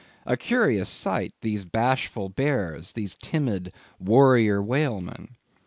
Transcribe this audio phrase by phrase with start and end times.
[0.25, 5.35] A curious sight; these bashful bears, these timid warrior whalemen!